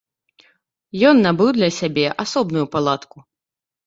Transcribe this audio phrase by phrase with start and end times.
[1.09, 3.17] Ён набыў для сябе асобную палатку.